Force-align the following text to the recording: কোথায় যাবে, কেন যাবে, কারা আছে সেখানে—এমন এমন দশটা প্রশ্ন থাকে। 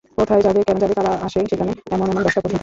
কোথায় 0.17 0.41
যাবে, 0.43 0.59
কেন 0.63 0.77
যাবে, 0.81 0.93
কারা 0.97 1.11
আছে 1.25 1.39
সেখানে—এমন 1.51 2.05
এমন 2.05 2.21
দশটা 2.25 2.41
প্রশ্ন 2.41 2.47
থাকে। 2.47 2.59